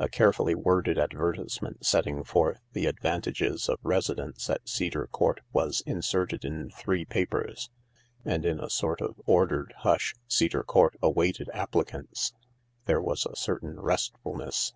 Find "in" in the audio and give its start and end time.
6.44-6.70, 8.44-8.58